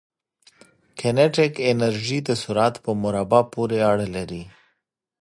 کینیتیک 0.97 1.53
انرژي 1.69 2.19
د 2.27 2.29
سرعت 2.41 2.75
په 2.85 2.91
مربع 3.03 3.41
پورې 3.53 3.79
اړه 3.91 4.07
لري. 4.15 4.43